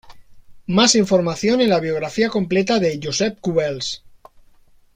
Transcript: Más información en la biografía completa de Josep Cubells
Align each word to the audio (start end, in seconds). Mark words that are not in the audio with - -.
Más 0.65 0.95
información 0.95 1.61
en 1.61 1.69
la 1.69 1.79
biografía 1.79 2.27
completa 2.31 2.79
de 2.79 2.99
Josep 3.03 3.39
Cubells 3.39 4.03